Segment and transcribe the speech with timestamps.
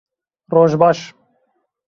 [0.53, 1.13] Roj baş!